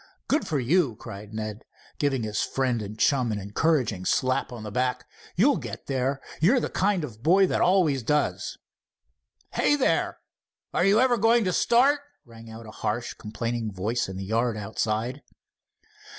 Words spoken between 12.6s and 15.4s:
a harsh, complaining voice in the yard outside.